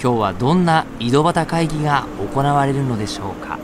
[0.00, 3.58] 今日はどんな井戸端会議が行われるのでしょうか？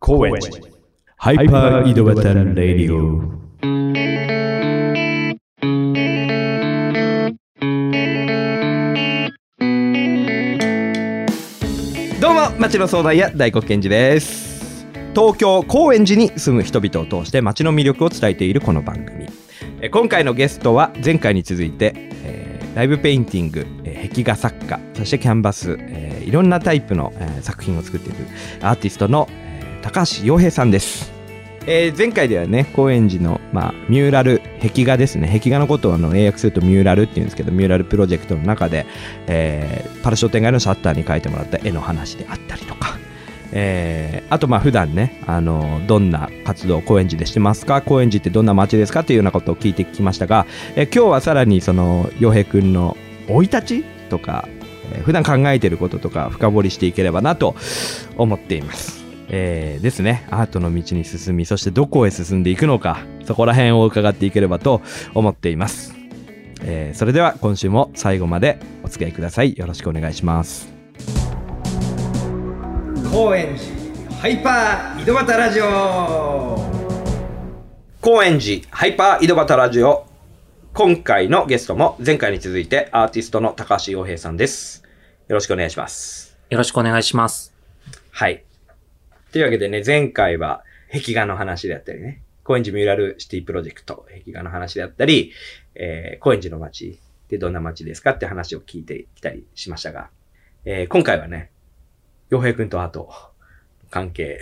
[0.00, 0.34] 高円。
[0.34, 0.66] 寺
[1.16, 2.98] ハイパー井戸端レディオ
[12.20, 14.84] どうも町の相談屋大黒賢治です。
[15.14, 19.26] 東京高円寺に住む人々を通して町の魅力を伝えているこの番組。
[19.80, 22.19] えー今回のゲストは前回に続いて、えー
[22.74, 28.18] ライブペインティング、えー壁画作家そしてキャンバス、えーいろんなタイプの、えー作品を作っている
[28.60, 31.10] アーティストの、えー高橋洋平さんです、
[31.66, 35.26] えー前回ではね高円寺の、まあ、ミューラル壁画ですね。
[35.28, 38.86] 壁画のことをあの英訳するとミューラルっていうんですけどミューラルプロジェクトの中で、
[39.26, 42.98] えーパラ商店街のシャッターに描いてもらった絵の話であったりとか
[43.52, 54.48] えーあとまあ普段ね、あのどんな活動を高円寺でしてますか高円寺ってどんな街ですかっていうようなことを聞いてきましたが、えー今日はさらにその洋平くんの生い立ちとか、
[54.92, 57.56] えー普段考えてることとか深掘りしていければなと
[58.16, 59.04] 思っています。
[59.28, 60.26] えーですね。
[60.30, 64.82] アートの道に進みそしてどこへ進んでいくのかそこら辺を伺っていければと
[65.14, 65.94] 思っています、
[66.62, 69.56] えーそれでは今週も最後までお付き合いください。
[69.56, 70.79] よろしくお願いします。
[73.12, 75.64] 高円寺ハイパー井戸端ラジオ。
[78.00, 80.06] 高円寺ハイパー井戸端ラジオ。
[80.74, 84.84] 今回のゲストも前回に続いてアーティストの高橋洋平さんです。
[85.26, 86.38] よろしくお願いします。
[86.50, 87.52] よろしくお願いします。
[88.12, 88.44] はい。
[89.32, 90.62] というわけでね前回は
[90.92, 95.32] 壁画の話であったりね高円寺ミューラルシティプロジェクト壁画の話であったり、
[95.74, 100.10] えー高円寺の街ってどんな街ですかって話を聞いてきたりしましたが、
[100.64, 101.50] えー今回はね
[102.30, 103.12] 洋平くんとアート
[103.90, 104.40] 関係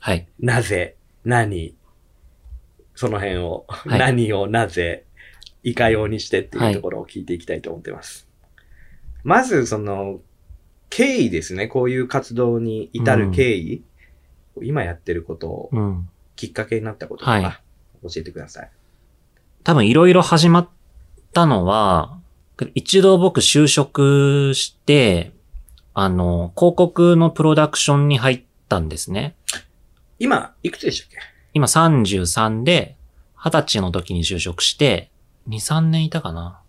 [0.00, 1.76] はいなぜ、何、
[2.96, 5.04] その辺を、い何をなぜ、
[5.62, 8.28] いかようにしてっていうところを聞いていきたいと思ってます。
[9.22, 10.20] まず、その、
[10.90, 11.68] 経緯ですね。
[11.68, 13.84] こういう活動に至る経緯。
[14.60, 17.42] 今やってることを、うんきっかけになったこととか、はい
[18.02, 18.70] 教えてください。
[19.62, 20.68] 多分いろいろ始まっ
[21.32, 22.18] たのは、
[22.74, 25.32] 一度僕就職して、
[25.94, 29.34] あの、広告のプロダクションに入ったんですね。
[30.18, 31.18] 今、いくつでしたっけ？
[31.54, 32.96] 今33で、
[33.36, 35.10] 20歳の時に就職して、
[35.48, 36.60] 2、3年いたかな。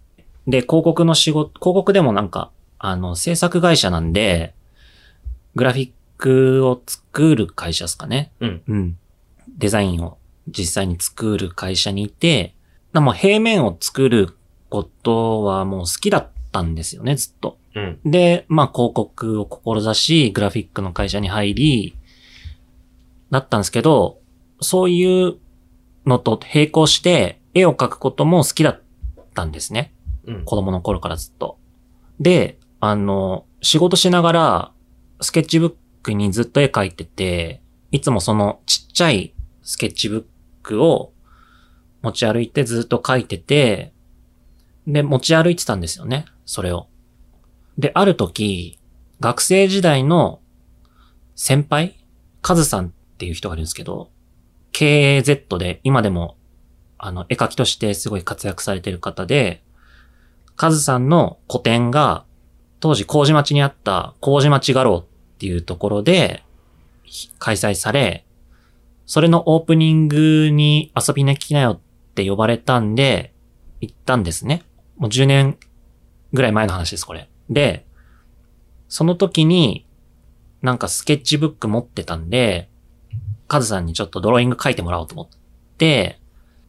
[0.47, 4.53] で、広告の仕事、広告でもなんか、あの、制作会社なんで、
[5.55, 8.31] グラフィックを作る会社ですかね。
[8.39, 8.61] うん。
[8.67, 8.97] うん。
[9.57, 10.17] デザインを
[10.47, 12.55] 実際に作る会社にいて、
[12.91, 14.35] なもう平面を作る
[14.69, 17.57] ことはもう好きだったんですよね、ずっと。
[17.75, 17.99] うん。
[18.05, 21.97] で、まあ広告を志し、グラフィックの会社に入り、
[23.33, 24.19] だったんですけど、
[24.61, 25.37] そういう
[26.05, 28.81] のと並行して、絵を描くことも好きだっ
[29.33, 29.91] たんですね。
[30.25, 30.45] うん。
[30.45, 31.57] 子供の頃からずっと。
[32.19, 34.71] で、あの、仕事しながら、
[35.19, 37.61] スケッチブックにずっと絵描いてて、
[37.91, 40.23] いつもそのちっちゃいスケッチブッ
[40.61, 41.11] クを
[42.01, 43.93] 持ち歩いてずっと描いてて、
[44.87, 46.87] で、持ち歩いてたんですよね、それを。
[47.77, 48.79] で、ある時、
[49.19, 50.41] 学生時代の
[51.35, 51.95] 先輩
[52.41, 54.09] カズさんっていう人がいるんですけど、
[54.73, 56.37] KZ で今でも
[57.05, 59.61] あの、絵描きとしてすごい活躍されてる方で、
[60.55, 62.23] カズさんの個展が、
[62.79, 66.43] 当時麹町にあった麹町画廊っていうところで
[67.39, 68.25] 開催され、
[69.05, 71.79] それのオープニングに遊びに来なよっ
[72.15, 73.33] て呼ばれたんで、
[73.81, 74.63] 行ったんですね。
[74.97, 75.57] もう10年
[76.33, 77.29] ぐらい前の話です、これ。
[77.49, 77.85] で、
[78.87, 79.87] その時に、
[80.61, 82.69] なんかスケッチブック持ってたんで、
[83.47, 85.27] カズさんにちょっとドローイング書いてもらおうと思っ
[85.77, 86.19] て、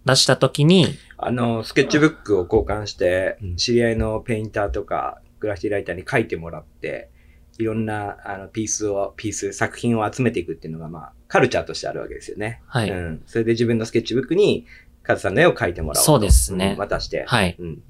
[0.04, 0.86] 出した時に、
[1.16, 7.10] あの、スケッチブックを交換してうん、知り合いのペインターとか、グラフィティライターに書いてもらって、
[7.58, 12.60] いろんな、あの、ピースを、ピース、作品を集めていくっていうのが、まあ、カルチャーとしてあるわけですよね。
[12.66, 12.90] はい。
[12.90, 13.22] うん。
[13.26, 14.66] それで自分のスケッチブックに、
[15.02, 16.04] カズさんの絵を描いてもらおうと。
[16.04, 17.24] そうですねん渡して。
[17.26, 17.56] はい。
[17.58, 17.82] うん。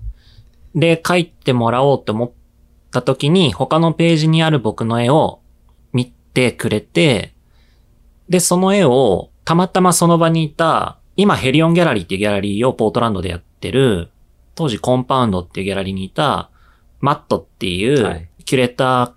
[0.75, 2.33] で、書いてもらおうと思っ
[2.91, 5.41] た時に、他のページにある僕の絵を
[5.93, 7.35] 見てくれて、
[8.29, 14.11] で、その絵を、たまたまその場にいた、今ヘリオンギャラリーっていうギャラリーをポートランドでやってる、
[14.55, 16.51] 当時コンパウンドっていうギャラリーにいた、
[17.01, 19.15] マットっていう、はいキュレータ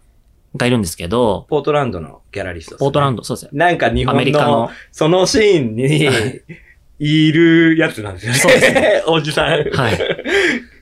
[0.56, 3.52] ーがいるんですけど、ポートランドのギャラリストね、ポートランド、そうですね。
[3.54, 6.10] なんか日アメ本リカのの、そのシーンに、
[7.00, 8.40] いるやつなんですよね。
[8.40, 9.04] そうですね。
[9.08, 9.48] おじさん。
[9.48, 10.00] はい。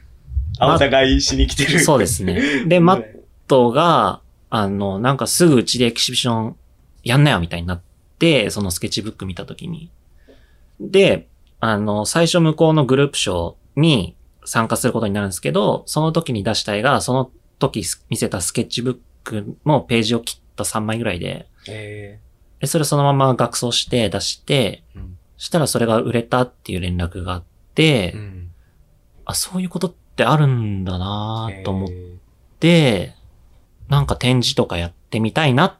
[0.59, 1.79] 青さ買いしに来てる。
[1.79, 2.65] そうですね。
[2.65, 3.05] で、 マッ
[3.47, 6.55] トが、あの、なんかすぐうちでエキシビション
[7.03, 7.81] やんなよみたいになっ
[8.19, 9.89] て、そのスケッチブック見たときに。
[10.79, 11.27] で、
[11.59, 14.15] あの、最初向こうのグループ賞に
[14.45, 22.19] 参加することになるんですけど、その時に出した絵が、その時見せたスケッチブックのページを切った3枚ぐらいで、え
[22.59, 27.43] で、それそのまま学装して出して、ーうんしたらそれが売れたっていう連絡があっ
[27.73, 28.51] て、うん
[29.25, 32.15] あ、そういうことってあるんだなと思っえ
[32.59, 33.13] で、
[33.89, 35.75] なんか展示とかやってみたいなっ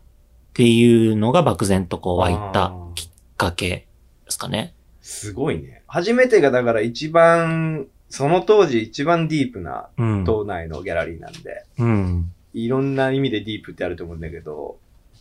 [0.53, 3.87] ていうのが漠然とこう湧いたきっかけで
[4.29, 4.73] すかね。
[5.01, 5.83] すごいね。
[5.87, 10.23] 初めてがだから一番、その当時一番ディープなうん。
[10.25, 12.31] 島内のギャラリーなんで、うん。
[12.53, 14.77] いろんな意味でディープってあると思うんだけど、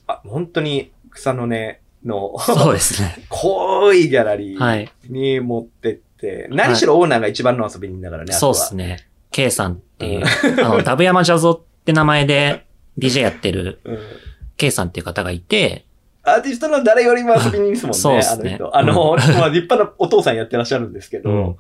[0.07, 3.25] あ、本当に草の根のそうですね。
[3.29, 4.91] 濃いギャラリーはい。
[5.09, 6.03] に持ってって、
[6.51, 8.65] 何しろオーナーが一番の遊び人だからね、そうあとは。
[8.65, 9.09] ですね。
[9.31, 10.25] K さんっていう、
[10.65, 12.67] あの、 ダブヤマジャゾって名前で
[12.99, 13.99] DJ やってるうん。
[14.57, 15.85] K さんっていう方がいて、
[16.23, 18.59] アーティストの誰よりも遊び人ですもんね、そうっすね。
[18.73, 19.19] あの人。
[19.19, 21.57] あの、まあ立派なお父さんやってらっしゃるんですけど、うん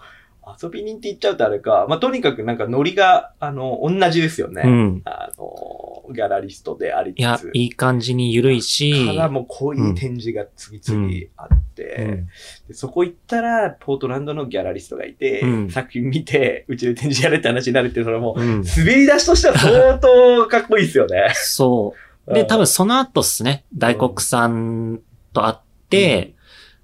[0.62, 4.62] 遊び人って言っちゃうとあれか、まあとにかくなんかノリが、あの、同じですよね。
[4.64, 5.02] うん。
[5.04, 7.20] あの、ギャラリストでありつつ。
[7.20, 12.28] いや、いい感じに緩いし、からも濃い展示が次々あって、うん
[12.68, 18.62] でそこ行ったら、ポートランドのギャラリストがいて、うん作品見て、うちで展示やれって話になるっていうのはもう、うん。
[18.62, 21.32] 滑り出しとしては相当かっこいいですよね。
[21.34, 21.94] そ
[22.26, 22.34] う。
[22.34, 25.00] で、多分その後っすね、大黒さん
[25.32, 25.56] と会っ
[25.90, 26.34] て、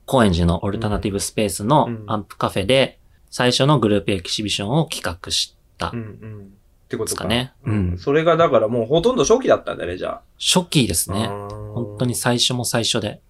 [0.06, 2.99] 高円寺のオルタナティブスペースのうんアンプカフェで、
[3.30, 6.52] 最初のグループエキシビションを企画したうんうん。
[6.86, 7.28] ってことか。
[7.28, 7.52] ですかね。
[7.64, 7.98] ううんん。
[7.98, 10.22] それがだからもうほとんど初期だったんだね、じゃあ。
[10.38, 11.28] 初期ですね。
[11.28, 12.14] 本本当に。
[12.14, 13.20] 最初も最初で。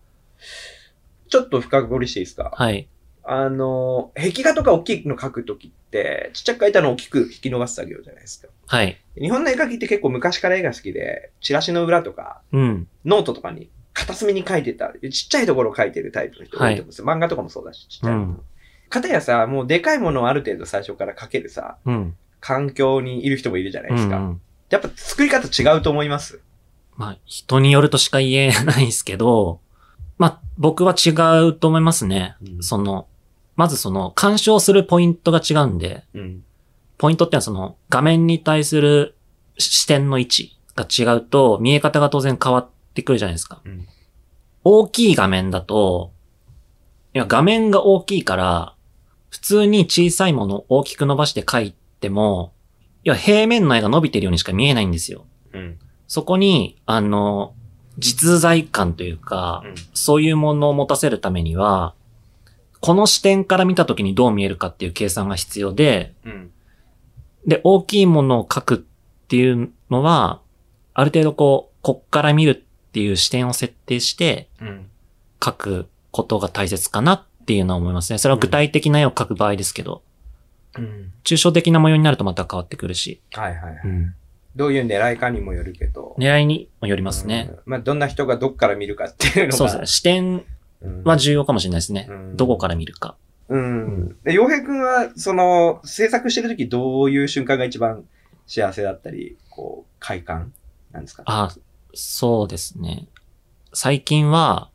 [1.28, 2.50] ちょっと深掘りしていいですか？
[2.54, 2.88] はい。
[3.22, 8.48] あの、壁画とか大きいの描くときって、ちっちゃく描いたのを大きく引き伸ばす作業じゃないですか。
[8.66, 8.98] はい。
[9.20, 12.88] 日本の絵描きって結構昔から絵が好きで、チラシの裏とか、うん。
[13.04, 17.04] ノートとかに片隅に書いてた、ちっちゃいところを書いてるタイプの人が多いと思うんですよ。
[17.06, 18.12] 漫画とかもそうだし、ちっちゃい。
[18.14, 18.40] うん
[18.90, 22.14] かたやさ、もうでかいものをある程度最初から書けるさ、うん。
[22.40, 24.16] 環境にいる人もいるじゃないですか。
[24.18, 24.40] うんうん
[24.70, 26.40] やっぱ作り方違うと思います？
[26.94, 29.60] まあ、人によるとしか言えないですけど、
[30.16, 31.10] まあ、僕は違
[31.44, 32.36] うと思いますね。
[32.40, 33.08] うんその、
[33.56, 36.44] まずその、干渉するポイントが違うんで、うん。
[36.98, 39.16] ポイントってのはその、画面に対する
[39.58, 43.60] 視点の位置が違うと、見え方が当然変わってくるじゃないですか。
[43.64, 43.88] うん
[44.62, 46.12] 大きい画面だと、
[47.12, 48.74] いや、画面が大きいから、
[49.30, 52.52] 普通に小さいものを大きく伸ばして描いても、
[53.04, 55.24] いや、平面の絵が伸びてるようにしか見えないんですよ。
[55.52, 55.78] うん。
[56.06, 57.54] そこに、あの、
[57.98, 61.94] 実在感というか、うんそういうものを持たせるためには、
[62.80, 66.50] この視点から見たときにどう見えるかっていう計算が必要で、うん。
[67.46, 68.78] で、大きいものを描くっ
[69.28, 70.40] ていうのは、
[70.94, 72.50] ある程度こう、こっから見る
[72.88, 74.90] っていう視点を設定してうん。
[75.38, 78.18] 描くことが大切かなっていうのは思いますね。
[78.18, 80.02] それは具体的な絵を描く場合ですけど、
[80.78, 81.12] うん。
[81.24, 83.80] 抽象的な模様になるとまた変わってくるし、はいはいはい。
[83.84, 84.14] うん、
[84.54, 86.14] どういう狙いかにもよるけど。
[86.16, 87.50] 狙いにもよりますね。
[87.50, 87.58] うん。
[87.66, 89.52] まあ、どんな人がどっから見るかっていうのが。
[89.52, 89.86] そうですね。
[89.86, 90.44] 視点
[90.82, 92.06] うんは重要かもしれないですね。
[92.08, 93.16] うんどこから見るか。
[93.48, 94.16] うん。
[94.22, 98.04] で、洋平くんは、その、制作してるときどういう瞬間が一番
[98.46, 100.52] 幸せだったり、こう、快感
[100.92, 101.24] なんですか？
[101.26, 101.52] あ、
[101.92, 103.08] そうですね。
[103.72, 104.70] 最近は、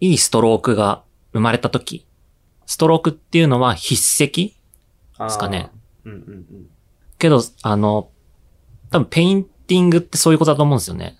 [0.00, 2.05] いいストロークが生まれた時。
[2.66, 4.54] ストロークっていうのは筆跡
[5.24, 5.70] ですかね。
[6.04, 6.66] うんうんうん。
[7.18, 8.10] けど、あの、
[8.90, 11.16] 多分ペインティングってそういうことだと思うんですよね。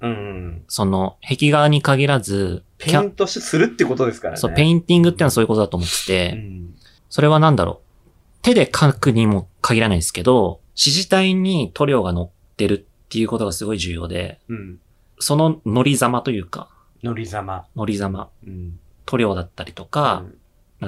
[0.00, 0.64] うんうん。
[0.68, 4.40] その、壁画に限らず、ペイントするってことですからね。
[4.40, 6.74] そう、ペインティングってのはそういうことだと思ってて、うん。
[7.08, 8.42] それはなんだろう。
[8.42, 14.78] 手で書くにも限らないですけど、支持体に塗料が乗ってるっていうことがすごい重要で、うん。
[15.18, 16.68] その乗りざまというか、
[17.02, 17.66] 乗りざま。
[17.76, 18.78] 乗りざま、うん。
[19.06, 20.38] 塗料だったりとかう、ん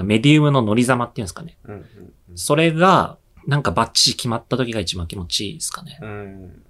[0.02, 1.56] メディウムの乗りざまっていうんですかね。
[1.64, 1.84] うんうん
[2.36, 5.98] それが、なんかバッチリ決まった時が一番気持ちいいですかね。
[6.02, 6.08] うん。
[6.08, 6.12] う
[6.46, 6.62] ん。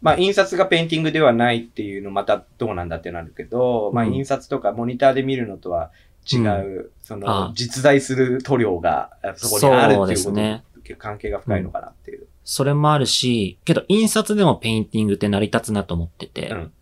[0.00, 5.90] まあ、印刷がペインティングではないっていうのまたどうなんだってなるけど、まあ、うん印刷とかモニターで見るのとは
[6.30, 10.64] 違う、そあの、実在する塗料があそこにあるってそういうことですね。
[10.98, 12.26] 関係が深いのかなっていう。
[12.44, 16.72] それもあるし、けど印刷でもペインティングって成り立つなと思ってて、うん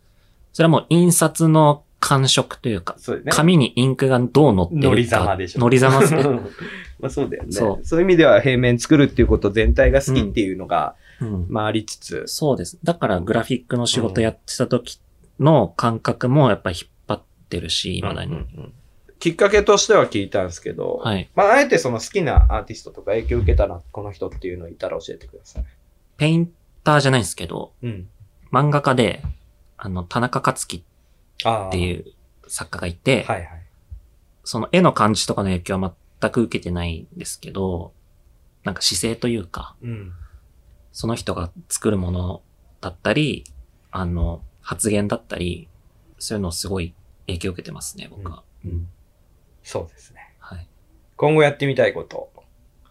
[0.53, 3.33] それはもう印刷の感触というか、そうですね。
[3.33, 4.89] 紙にインクがどう乗ってるか。
[4.89, 5.61] 乗りざまでしょ。
[5.61, 6.23] 乗りざまですね。
[7.01, 7.53] まあそうだよね。
[7.53, 11.47] そそういう意味では平面作るっていうこと全体が好きっていうのが、うん。
[11.49, 12.79] もありつつ、そうです。
[12.85, 15.01] だからグラフィックの仕事やってた時
[15.41, 18.33] の感覚もやっぱり引っ張ってるし、未だに。
[18.33, 18.73] うんうんうん
[19.21, 21.31] きっかけとしては聞いたんですけど、はい。
[21.35, 25.65] まあ、あえてその好きなアーティストとか影響を受けたな、この人っていうのいたら教えてください。
[26.19, 28.07] ペインターじゃないんですけど、うん。
[28.53, 29.23] 漫画家で、
[29.79, 30.94] あの、田中克樹あう。
[31.45, 32.05] っていう
[32.49, 33.63] 作家がいて、はいはい。
[34.45, 37.93] その絵の感じとかの影響は全く受けてないんですけど、
[38.63, 40.13] なんか姿勢というか、うん。
[40.93, 42.43] その人が作るもの
[42.81, 43.45] だったり、
[43.91, 45.69] あの、発言だったり、
[46.19, 46.95] そういうのをすごい
[47.27, 48.43] 影響を受けてますね、僕は。
[48.65, 48.89] うん。
[49.63, 50.35] そうですね。
[50.39, 50.69] はい。
[51.17, 52.33] 今後やってみたいこと、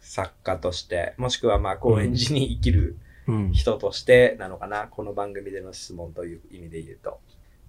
[0.02, 3.52] 作家として、もしくはまあ、高円寺に生きるうん。
[3.54, 7.22] 人としてなのかな、この番組での質問という意味で言うと。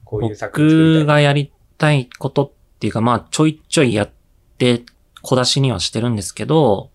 [0.05, 4.11] こういう作品僕がやりたいことっていうか、まあ、ちょいちょいやっ
[4.59, 4.83] て、
[5.23, 6.91] 小出しにはしてるんですけど、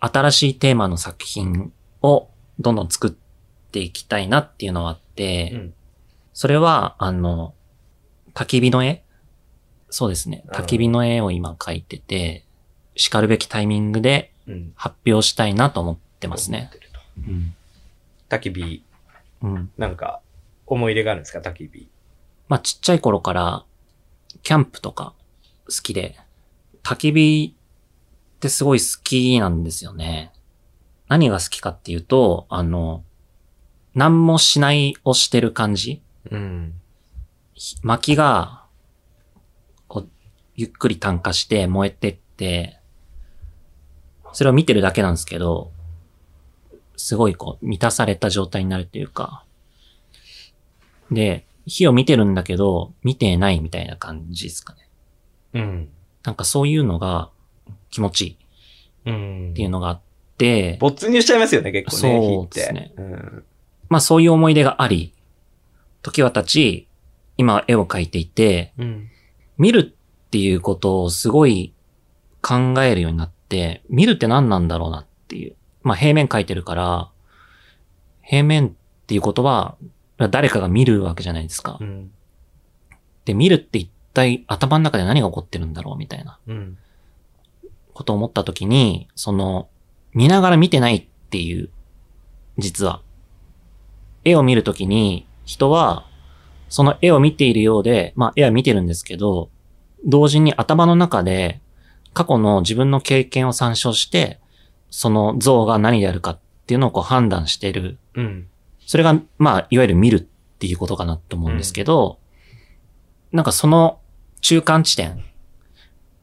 [0.00, 3.10] 新しいテーマの作品をどんどん作っ
[3.70, 5.74] ていきたいなっていうのはあって、うん
[6.38, 7.54] それは、あの、
[8.34, 9.02] 焚き火の絵？
[9.88, 10.44] そうですね。
[10.46, 12.44] うん焚き火の絵を今描いてて、
[12.94, 14.72] 叱るべきタイミングでうん。
[14.76, 16.70] 発表したいなと思ってますね。
[17.16, 17.54] うん。
[18.28, 18.84] 焚き火、
[19.40, 19.70] うん。
[19.78, 20.20] なんか、
[20.66, 21.88] 思い入れがあるんですか、焚き火。
[22.48, 23.64] まあちっちゃい頃から、
[24.42, 25.14] キャンプとか
[25.64, 26.16] 好きで、
[26.82, 27.54] 焚き火
[28.36, 30.32] ってすごい好きなんですよね。
[31.08, 33.04] 何が好きかっていうと、あの、
[33.94, 36.74] 何もしないをしてる感じうん。
[37.54, 38.64] ひ薪が、
[39.88, 40.08] こう、
[40.54, 42.78] ゆっくり炭化して燃えてって、
[44.32, 45.72] それを見てるだけなんですけど、
[46.96, 49.44] すごいこう、満たされた状態になるっていうか、
[51.10, 54.88] で、火を見てるんだけど、見てないみたいな感じですかね。
[55.54, 55.88] うん。
[56.24, 57.30] なんかそういうのが
[57.90, 58.36] 気持ちいい
[59.06, 59.50] うん。
[59.50, 60.00] っていうのがあっ
[60.38, 62.54] て、没入しちゃいますよね、結構ね、火そう。
[62.54, 63.44] ですねうん。
[63.88, 65.12] まあそういう思い出があり、
[66.02, 66.88] 時は経ち、
[67.36, 69.08] 今絵を描いていて、うん。
[69.58, 69.94] 見る
[70.26, 71.72] っていうことをすごい
[72.42, 75.56] 考えるようになって、見るって何なんだろうなっていう。
[75.82, 77.10] まあ平面描いてるから、
[78.22, 78.72] 平面っ
[79.06, 79.76] ていうことは、
[80.18, 81.84] 誰かが見るわけじゃないですかう。
[81.84, 82.10] ん。
[83.24, 86.78] で、見るって一体頭の中で何が起こってるんだろうみたいなうん。
[87.92, 89.68] ことを思った時に、その、
[90.12, 91.70] 見ながら見てないっていう、
[92.58, 93.00] 実は。
[94.24, 96.06] 絵を見るときに、人は、
[96.68, 99.50] その絵を見ているようで、まあ絵は見てるんですけど、
[100.04, 101.60] 同時に頭の中で、
[102.12, 104.40] 過去の自分の経験を参照して、
[104.90, 107.98] その像が何であるかっていうのをこう判断してる。
[108.14, 108.46] うん。
[108.86, 110.20] それが、まあ、いわゆる見るっ
[110.58, 112.18] ていうことかなと思うんですけど、
[113.32, 114.00] なんかその
[114.40, 115.22] 中間地点、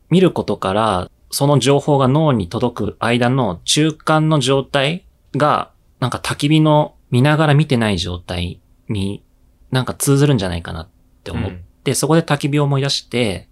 [0.10, 5.06] 見ることから、その情報が脳に届く間の中間の状態
[5.36, 9.24] が、なんか焚き火の見ながら見てない状態に
[9.72, 10.90] なんか通ずるんじゃないかなっ
[11.24, 11.52] て思っ
[11.84, 13.50] て、そこで焚き火を思い出して、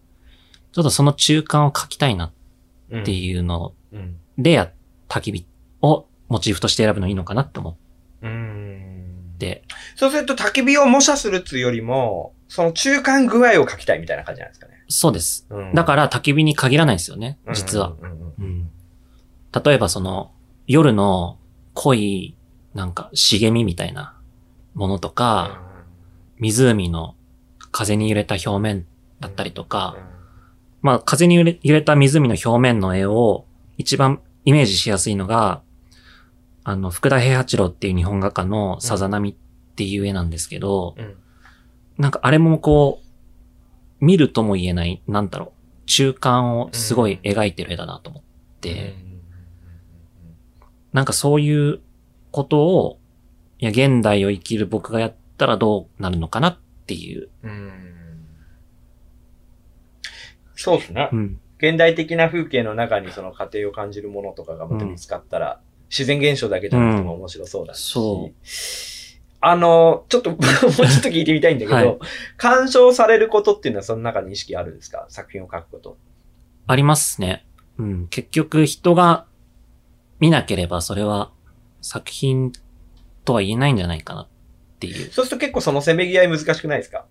[0.71, 2.31] ちょっとその中間を書きたいな
[2.91, 3.01] うん。
[3.01, 4.17] っていうのうん。
[4.37, 4.71] でや、
[5.09, 5.45] 焚き火
[5.81, 7.77] をモチーフとして選ぶのいいのかなって思っうん。
[7.77, 7.80] て、
[9.95, 14.73] そうすると焚き火を模写するっていうよりも、その中間具合を描きたいみたいな感じなんですかね。
[14.89, 15.47] そうです。
[15.49, 17.95] うんだから焚き火に限らないですよね、実は。。
[19.65, 20.31] 例えばその、
[20.67, 21.37] 夜の
[21.73, 22.37] 濃い、
[22.73, 24.15] なんか茂みみたいな
[24.73, 25.61] ものとか、
[26.39, 27.15] 湖の
[27.71, 28.85] 風に揺れた表面
[29.19, 29.97] だったりとか、
[30.81, 31.43] まあ風に揺
[31.73, 33.45] れた湖の表面の絵を
[33.77, 35.61] 一番イメージしやすいのが、
[36.63, 39.35] あの、福田平八郎っていう日本画家のさざ波っ
[39.75, 41.17] ていう絵なんですけど、うん
[41.97, 48.23] なんかあれもこう、見るとも言えない、なんだろう、中間をすごい描いてる絵だなと思っ
[48.59, 48.95] て、
[50.93, 51.79] なんかそういう
[52.31, 52.99] ことを、
[53.59, 57.29] いや、現代を生きる僕がやったらどうなるのかなっていう。
[57.43, 57.71] うん
[60.55, 61.15] そうですねう。
[61.15, 61.39] ん。
[61.57, 65.61] 現代的な風景の中にその過程を感じるものとかがまた見つかったら、
[65.91, 67.91] 自然現象だけじゃなくても面白そうだし。
[67.91, 68.31] そ
[69.41, 71.97] あの、ちょっと、 もうちょっと聞いてみたいんだけど、はい
[72.37, 75.05] 鑑賞されることっていうのはその中に意識あるんですか？
[75.09, 75.97] 作品を書くこと。
[76.67, 77.45] ありますね。
[77.77, 78.07] うん。
[78.07, 79.25] 結局人が
[80.19, 81.31] 見なければそれは
[81.81, 82.51] 作品
[83.25, 84.27] とは言えないんじゃないかなっ
[84.79, 85.11] ていう。
[85.11, 87.05] そうすると結構そのせめぎ合い難しくないですか？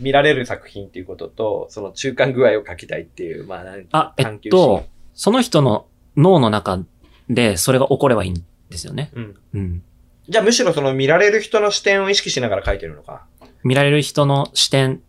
[0.00, 5.86] 見られる作品っていうことと、その中間具合を書きたいっていう、まあなんあ、えっと、その人の
[6.16, 6.82] 脳の中
[7.28, 9.10] でそれが起こればいいんですよね。
[9.14, 9.36] うん。
[9.54, 9.82] うん。
[10.28, 13.26] じゃあむしろその見られる人の視点を意識しながら書いてるのか。
[13.64, 15.00] 見られる人の視点、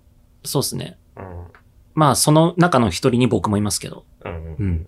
[0.44, 0.98] そうですね。
[1.18, 1.46] うん。
[1.96, 4.06] まあその中の一人に僕もいますけど。
[4.26, 4.56] うん。
[4.60, 4.88] うん。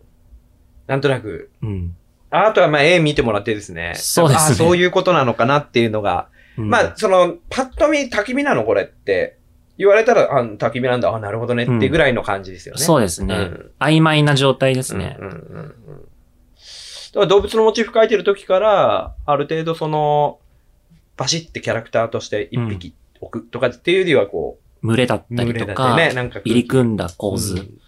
[0.87, 1.95] なんとなく、うん。
[2.29, 3.93] あとはまあ絵見てもらってですね。
[3.95, 6.29] そうですねあそういうことなのかなっていうのが。
[6.57, 9.37] うんまあ、その、パッと見焚き火なのこれって。
[9.77, 11.13] 言われたら、あ、焚き火なんだ。
[11.13, 11.63] あ、なるほどね。
[11.63, 12.81] ってぐらいの感じですよね。
[12.81, 15.17] そうですね、うん曖昧な状態ですね。
[15.19, 16.07] うんうんうんうん。
[17.15, 20.39] だから動物のモチーフ描いてる時から、ある程度その、
[21.15, 27.55] バシってキャラクターとして一匹置くとかっていうよりはこ群れだっう、たりとか、ね、なんか入り組んだ構図。
[27.55, 27.79] うん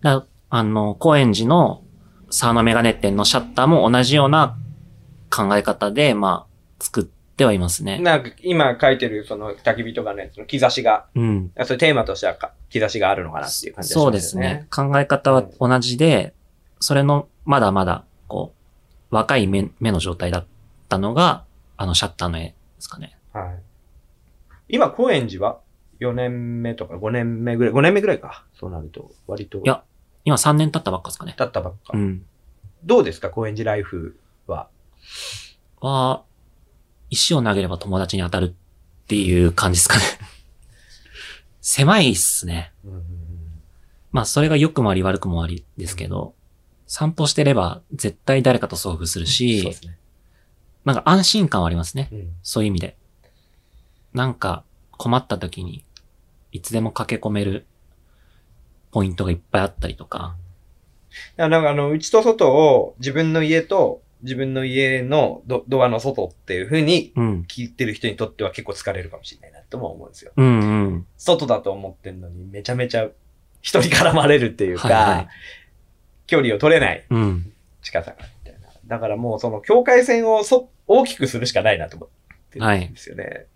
[0.00, 1.82] だあの、高円寺の
[2.30, 4.56] 沢のメガネ店のシャッターも同じような
[5.30, 7.98] 考え方で、まあ、作ってはいますね。
[7.98, 11.50] なんか今書いてるその焚き火とかね、その兆しが、うん。
[11.64, 14.66] それテーマとしてはか兆しがあるのかなっていう感じがしそうまですね。。
[14.70, 16.34] 考え方は同じで、
[16.80, 18.57] それの、まだまだ、こう、
[19.10, 20.46] 若い目目の状態だっ
[20.88, 21.44] たのが、
[21.76, 23.18] あのシャッターの絵ですかね。
[23.32, 23.58] はい。
[24.68, 25.60] 今、高円寺は
[26.00, 28.44] ？4年目とか5年目ぐらい、5年目ぐらいか。
[28.54, 29.58] そうなると、割と。
[29.58, 29.82] いや
[30.24, 31.34] 今3年経ったばっかですかね。
[31.38, 31.92] 経ったばっか。
[31.94, 32.24] うん。
[32.84, 34.68] どうですか、高円寺ライフは。
[35.80, 36.22] は、
[37.10, 40.04] 石を投げれば友達に当たるっていう感じですかね。
[41.60, 42.72] 狭いっすね。
[44.12, 46.34] まあ、それが良くもあり悪くもありですけど、
[46.88, 49.98] 散歩してれば絶対誰かと遭遇するそうしで、すね。
[50.86, 52.08] なんか安心感はありますね。
[52.10, 52.96] うんそういう意味で。
[54.14, 55.84] なんか困った時に、
[56.50, 57.66] いつでも駆け込める
[58.90, 60.34] ポイントがいっぱいあったりとか。
[61.36, 67.44] なんかあの、内と外を自分の家と自分の家のドドアの外っていう風にうん。
[67.46, 70.32] 聞いてる人にとっては結構疲れるかもしれないなとも思うんですよ。
[70.34, 70.50] うんう
[70.96, 71.06] ん。
[71.18, 73.08] 外だと思ってんのにめちゃめちゃ
[73.60, 75.28] 人に絡まれるっていうか、はいはい
[76.28, 77.52] 距離を取れないうん。
[77.82, 78.68] 近さがみたいな。
[78.86, 82.08] だからもうその境界線をそ大きくするしかないなと思っ
[82.50, 83.46] てるんですよね。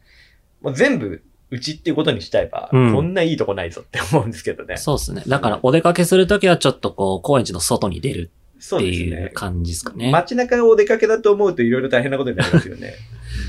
[0.61, 4.79] もう全部うちっていうことにしちゃえば、うんこんないいとこないぞって思うんですけどね。
[4.79, 5.23] そうですね。
[5.29, 9.33] だからお出かけするときはちょっとこう、高円寺の外に出るっていう。
[9.35, 10.11] 感じですかね。
[10.11, 12.95] 街中をお出かけだと思うといろいろ大変なことになりますよね。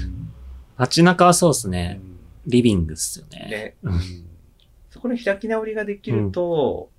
[0.77, 1.93] 街中はそうですうね。
[1.93, 2.13] ん
[2.45, 3.47] リビングっすよね。
[3.49, 3.99] ね、うん
[4.89, 6.89] そこの開き直りができると、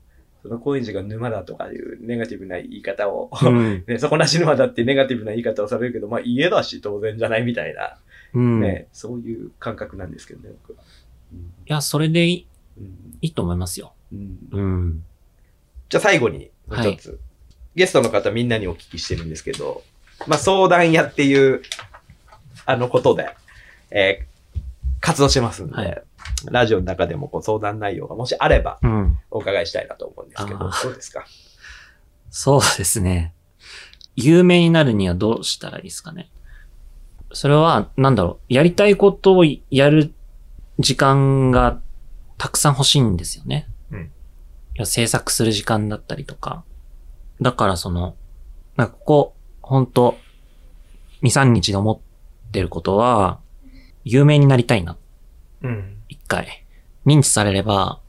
[0.44, 3.84] その高円寺が沼だとかいうネガティブな言い方を、うん。
[3.88, 7.96] ね、そこなし沼だっていうネガティブな言い方をされるけど、まあ家だし当然じゃないみたいな、
[8.34, 8.58] うん。
[8.58, 10.84] いね、そういう感覚なんですけどね、僕は。
[11.64, 12.84] や、それでいいうん
[13.22, 13.94] いいと思いますよ。
[14.12, 15.04] うんうん。
[15.88, 17.18] じゃあ最後に、もう一つ、
[17.74, 19.82] ゲストの方みんなにお聞きしてるんですけど、
[20.26, 21.62] まあ相談屋っていう、
[22.66, 23.30] あのことで、
[23.90, 24.34] えー
[25.04, 26.02] 活動してますんで、はい
[26.50, 29.18] ラジオの中でもこう相談内容がもしあればうん。
[29.30, 31.24] お伺いしたいなと思うんですけど、あーどうですか？
[32.30, 33.34] そうですね。
[34.16, 36.30] 有名になるにはどうしたらいいですかね？
[37.32, 40.12] それは、なんだろう、やりたいことをやる
[40.78, 41.80] 時間が
[42.38, 43.66] たくさん欲しいんですよね。
[43.90, 44.10] うん
[44.76, 46.64] いや制作する時間だったりとか。
[47.40, 48.16] だからその、
[48.76, 50.16] なんかここ、ほんと、
[51.22, 53.38] 2、3日で思ってることは、
[54.04, 54.96] 有名になりたいな、
[55.62, 55.93] うん。
[56.42, 56.64] 一回。
[57.06, 58.00] 認知されれば、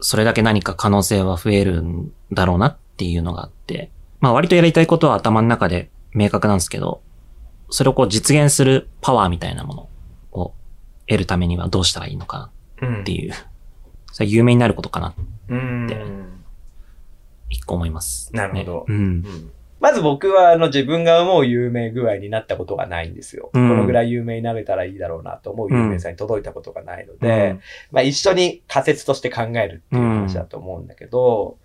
[0.00, 7.02] それだけ何か可能性は増えるんだろうなっていうのがあって、まあ割とやりたいことは頭の中で明確なんですけど、
[7.70, 9.88] それをこう実現するパワーみたいなもの
[10.32, 10.54] を
[11.06, 13.32] 得るためにはどうしたらいいのかっていう、
[14.12, 15.14] それは有名になることかな、
[15.48, 16.44] うん。
[17.50, 18.96] 一個思います、なるほどねうん。
[18.96, 23.50] うんまず僕はあの自分が思う有名具合になったことがないんですよ。
[23.52, 27.60] うんこのぐらい有名になれたらいいだろうなと思う有名さに届いたことがないので、うん
[27.92, 31.58] まあ一緒に仮説として考えるっていう話だと思うんだけど、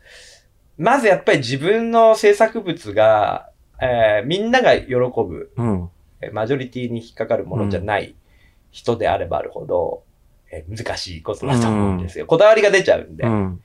[0.78, 3.49] まずやっぱり自分の制作物が、
[3.82, 5.52] えーみんなが喜ぶ、
[6.32, 8.15] マジョリティに引っかかるものじゃない
[8.71, 10.04] 人であればあるほど、
[10.52, 12.26] えー難しいことだと思うんですよ。
[12.28, 13.26] こだわりが出ちゃうんで。
[13.26, 13.62] うん。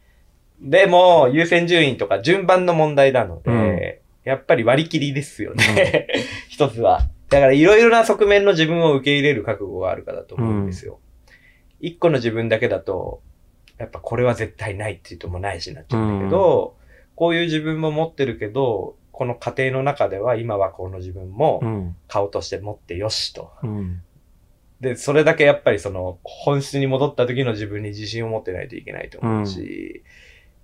[0.61, 3.51] でも、優先順位とか順番の問題なので、
[4.29, 6.07] やっぱり割り切りですよね。
[6.49, 7.09] 一つは。
[7.31, 11.01] だからいろいろな側面の自分を受け入れる覚悟があるかだと思うんですよ。
[11.81, 13.23] 一、個の自分だけだと、
[13.79, 16.77] やっぱこれは絶対ないっていうともないしになっちゃうんだけど、
[17.15, 21.97] こういう自分も持ってるけど、この過程の中では今はこの自分もうん。
[22.07, 23.53] 顔として持ってよしと。
[23.63, 24.03] うん。
[24.81, 30.05] で、それだけやっぱりその本質に戻った時の自分に自信を持ってないといけないと思うし、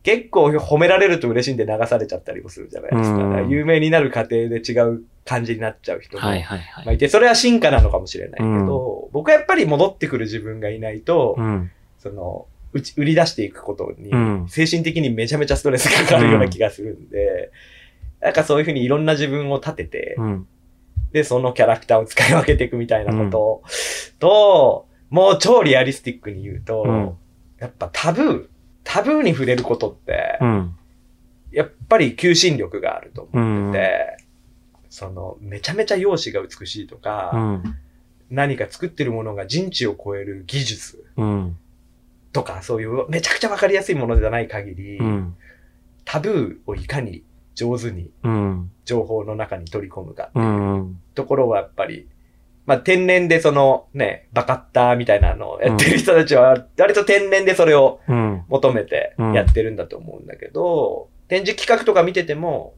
[0.05, 3.17] 結構褒められると嬉しいんで流されちゃったりもするじゃないですか。
[3.17, 6.85] うんだから有名になる過程で違う感じになっちゃう人も、はいはいはい。
[6.85, 11.71] まあ、いて、それは進化なのかもしれないけど、僕はやっぱり戻ってくる自分がいないと、うん。
[11.99, 17.51] その、うち、売り出していくことにうん、精神的にめちゃめちゃストレスがかかるような気がするんで、
[18.21, 20.47] なんかそういうふうにいろんな自分を立てて、うん。
[21.13, 23.63] で、そのキャラクターを使い分けていくみたいなこと
[24.19, 27.17] と、もう超リアリスティックに言うと、うん
[27.61, 28.49] やっぱタブー、
[28.85, 30.77] タブーに触れることって、うん。
[31.51, 34.17] やっぱり求心力があると思ってて、
[34.91, 37.63] その、めちゃめちゃ容姿が美しいとか、うん。
[38.31, 41.57] 何か作ってるものが人知を超える技術うん。
[42.33, 45.37] とか、そういうめちゃくちゃわかりやすいものではない限り、うん。
[46.05, 47.23] タブーをいかに
[47.55, 48.71] 上手にうん。
[48.85, 50.43] 情報の中に取り込むかってう。
[50.43, 52.09] いうんところはやっぱり、
[52.67, 58.45] まあ天然でそのね、バカッターみたいなのをやってる人たちは、割と天然でそれをうん。
[58.49, 62.75] 求めてやってるんだと思うんだけど、展示企画とか見てても、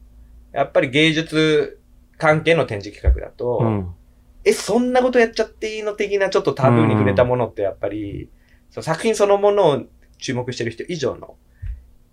[0.53, 1.79] やっぱり芸術
[2.17, 3.95] 関係の展示企画だと、うん。
[4.43, 8.29] え、そんなことやっちゃっていいの的なちょっとタブーに触れたものってやっぱり、
[8.71, 9.83] その作品そのものを
[10.17, 11.35] 注目してる人以上の、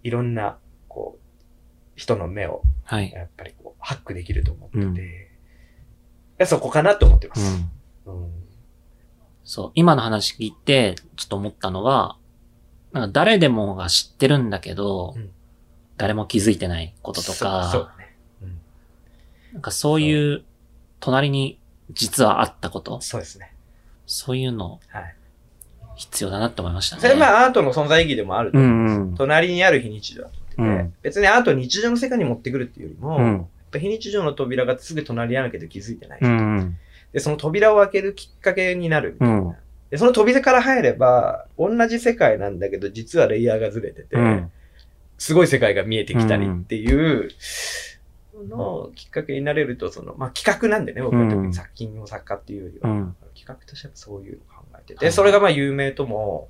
[0.03, 0.59] いろんな、
[0.89, 1.23] こう、
[1.97, 3.11] 人の目を、はい。
[3.11, 5.01] やっぱりこう、ハックできると思ってて、うんい
[6.39, 7.51] やそこかなと思ってまうす。
[7.57, 7.71] ん。
[8.07, 8.33] うん。
[9.45, 9.71] そう。
[9.75, 12.17] 今の話聞いて、ちょっと思ったのは、
[12.93, 15.31] なんか誰でもが知ってるんだけど、うん
[15.97, 18.17] 誰も気づいてないこととか、そうそうだね。
[18.43, 18.59] うん。
[19.53, 20.43] なんかそういう、
[20.99, 21.61] 隣に
[21.93, 23.55] 実はあったこと、そうですね。
[24.05, 25.15] そういうのはい。
[25.95, 27.03] 必要だなって思いましたね。
[27.03, 28.99] それまあアートの存在意義でもあるとう思うんです。
[28.99, 29.15] んうん。
[29.15, 33.47] 隣にある非日常だとうん別にアートを日常の世界に持ってくるっていうよりも、うん。
[33.75, 36.19] ぱ非日常の扉がすぐ隣にあるけど気づいてない。
[36.21, 36.79] うん。
[37.13, 39.35] で、その扉を開けるきっかけになるみたいな。
[39.35, 39.57] うん
[39.95, 44.51] で、その扉から入れば、同じ世界なんだけど、実はレイヤーがずれてて、うん。
[45.19, 47.29] すごい世界が見えてきたりっていう、
[48.49, 53.17] のきっかけになれると、その、まあ企画なんでね、僕は特に作品の作家っていうよりは、うん。
[53.37, 56.49] 企画としてはそういうのを考えてて、はいそれがまあ有名とも、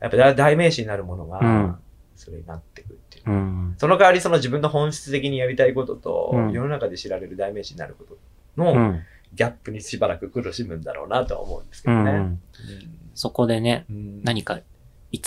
[0.00, 1.76] やっぱ大代名詞になるものが、うん
[2.20, 3.30] それになってくるっていう。
[3.30, 3.74] うん。
[3.78, 9.02] その代わりその自分の本質的にやりたいことと、うん世の中で知られる代名詞になることうのん。
[9.34, 12.10] ギャップにしばらく苦しむんだろうなとは思うんですけどね。
[12.10, 12.40] うん。
[13.14, 14.60] そこでね、うん何か
[15.12, 15.20] 偽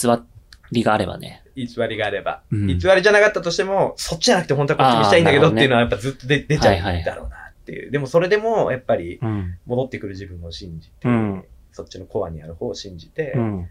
[0.71, 1.43] りがあればね。
[1.55, 7.91] 偽りがあれば、うん偽りじゃなかったとしても、そっちじゃなくて本当はこっちにしたいんだけどっていうのはやっぱずっと出出ちゃはいはいうんだろうなっていう。
[7.91, 9.57] でもそれでもやっぱりうん。
[9.65, 13.69] 戻ってくる自分を信じて、うんそっちのコアにある方を信じて、うん。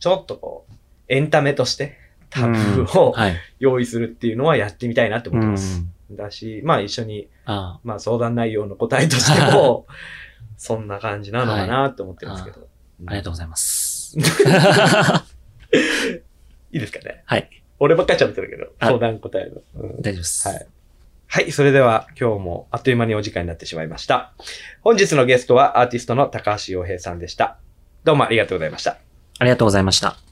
[0.00, 0.74] ちょっとこう、
[1.08, 1.96] エンタメとして
[2.30, 3.36] タブーをはい。
[3.58, 5.80] 用意するっていうのはやってみたいなって思ってます。
[5.80, 9.86] うんだし、まあ一緒に、あまあ相談内容の答えとしても、
[10.56, 12.60] そんな感じなのかなって思ってるんですけど。
[12.60, 12.64] あ、
[13.08, 14.16] ありがとうございます。
[16.70, 17.22] いいですかね？
[17.26, 17.50] はい。
[17.80, 19.62] 俺ばっかり喋ってるけど、あ相談答えの。
[19.82, 20.48] うん大丈夫です。
[20.48, 20.66] はい。
[21.26, 21.50] はい。
[21.50, 24.32] それでは今日もあっという間にお時間になってしまいました。
[24.82, 27.58] 本日のゲストはアーティストの高橋洋平さんでした。
[28.04, 28.98] どうもありがとうございました。
[29.40, 30.25] ありがとうございました。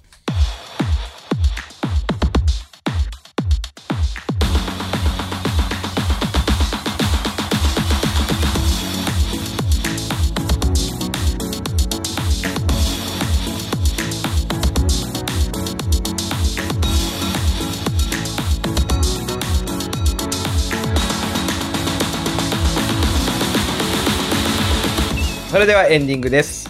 [25.55, 26.69] それではエンディングです。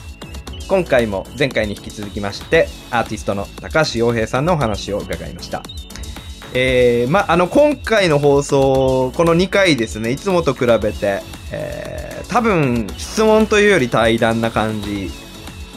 [0.68, 5.62] 今回も前回に引き続きまして、アーティストの高橋洋平さんのお話を伺いました。
[6.52, 15.10] えー、まあ、の、今回の放送、この2回ですね、いつもと比べて、えー、多分、質問というより対談な感じ。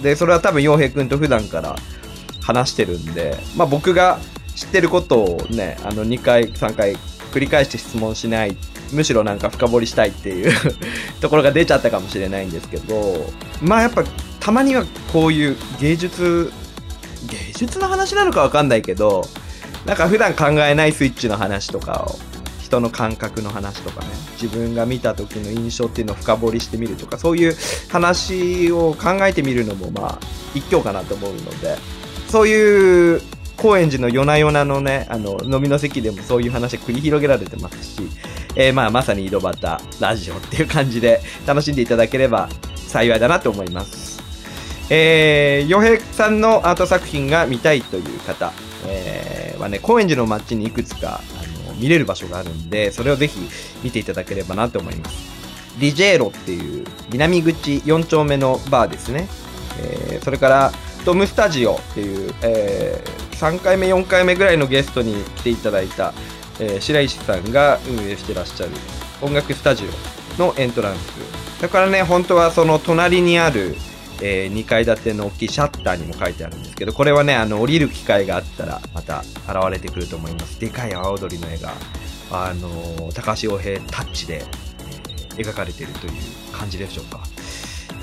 [0.04, 1.78] で、それは多分、洋平くんと普段から
[2.42, 4.20] 話してるんで、まあ、僕が
[4.54, 6.98] 知ってることをね、あの、2回、3回
[7.32, 8.58] 繰り返して質問しない。
[8.92, 10.54] むしろなんか深掘りしたいっていう
[11.22, 14.04] ところが出ちゃったかもしれないんですけど、まあやっぱ
[14.40, 16.52] たまにはこういう芸術、
[17.30, 19.28] 芸術の話なのかわかんないけど、
[19.86, 22.20] なんか普段考えないスイッチの話とかを、
[22.62, 24.08] 人の感覚の話とかね、
[24.42, 27.56] 自分が見た時の印象っていうのを深掘りしてみるとか、そういう
[27.90, 30.20] 話を考えてみるのもまあ
[30.54, 31.78] 一興かなと思うので、
[32.28, 33.22] そういう
[33.58, 38.02] 高円寺の夜な夜なのね、あの、飲みの席でもそういう話繰り広げられてますし、
[38.56, 39.60] えーまあまさに井戸端
[40.00, 44.22] ラジオっていう感じで楽しんでいただければ幸いだなと思います。
[44.90, 48.54] えー、洋平さんのアート作品が見たいという方、
[48.88, 51.22] えーはね、高円寺の街にいくつか
[51.66, 53.40] あの見れる場所があるんで、それをぜひ
[53.84, 55.38] 見ていただければなと思います。
[55.80, 59.28] ディジェーロっていう南口4丁目のバーですね。
[59.80, 60.72] えーそれから
[61.06, 66.14] トムスタジオっていう、え3回目4回目ぐらいのゲストに来ていただいた、
[66.60, 68.72] えー白石さんが運営してらっしゃる
[69.22, 69.86] 音楽スタジ
[70.38, 71.62] オのエントランス。
[71.62, 73.76] だからね本当はその隣にある、
[74.22, 80.60] え2階建ての大きいシャッターにも書いてあるんですけどこれはねあの降りる機会があったらまた現れてくると思います。
[80.60, 81.74] でかい阿波踊りの絵が
[82.32, 84.44] あの高橋洋平タッチで、
[85.38, 86.14] 描かれてるという
[86.52, 87.24] 感じでしょうか。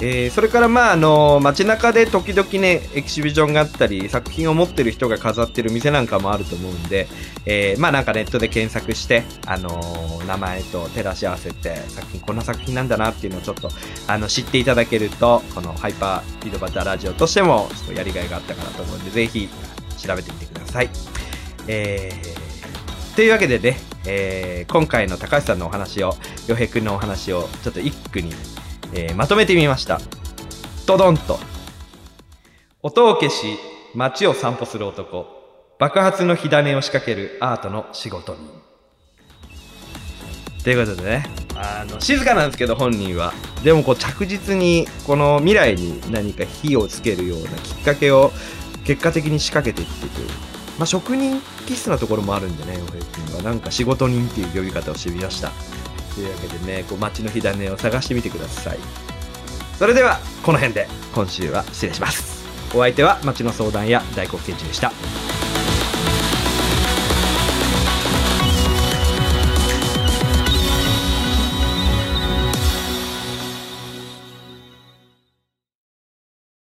[0.00, 7.06] えーそれからまああの街中で時々ねエキシビジョンがあったり作品を持ってる人が飾ってる店なんかもあると思うんで、
[7.46, 13.68] えーまあなんかネットで検索して、あのー名前と照らし合わせて作品こんな作品なんだなっていうのをちょっと
[14.08, 19.50] あの知っていただけるとこのハイパー井戸端ラジオとしてもちょっとやりがいがあったかなと思うんでぜひ
[19.98, 20.88] 調べてみてください。
[21.68, 22.44] えー
[23.14, 23.76] というわけでね、
[24.06, 26.16] えー今回の高橋さんのお話を、
[26.48, 28.32] 洋平くんのお話をちょっと一句に、
[28.96, 30.00] えーまとめてみました。
[30.86, 31.38] ドドンと。
[32.82, 33.58] 音を消し、
[33.94, 35.26] 街を散歩する男。
[35.80, 38.64] 爆発の火種を仕掛けるアートの仕事人。
[40.62, 41.26] ということでね、
[41.56, 43.34] あの、静かなんですけど本人は。
[43.64, 48.30] でもこう着実にこの未来に何か火をつけるようなきっかけを
[48.84, 50.28] 結果的に仕掛けていっていく。
[50.78, 53.42] まあ、職人気質なところもあるんでね、洋平君は。
[53.42, 55.50] なんか仕事人っていう呼び方をしてみました。
[56.14, 58.78] というわけでね、こう街の火種を探してみてください。
[59.78, 62.44] それでは、この辺で今週は失礼します。
[62.74, 64.92] お相手は街の相談や大黒賢治でした。